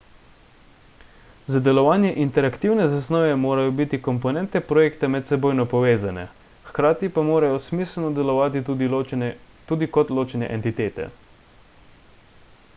za 1.55 1.59
delovanje 1.65 2.13
interaktivne 2.21 2.87
zasnove 2.93 3.35
morajo 3.41 3.73
biti 3.81 3.99
komponente 4.07 4.61
projekta 4.71 5.09
medsebojno 5.17 5.65
povezane 5.75 6.23
hkrati 6.71 7.11
pa 7.19 7.25
morajo 7.29 7.61
smiselno 7.67 8.11
delovati 8.17 8.63
tudi 8.73 9.91
kot 9.99 10.17
ločene 10.21 10.49
entitete 10.57 11.07